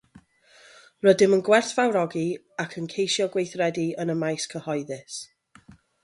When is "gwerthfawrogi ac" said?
1.49-2.73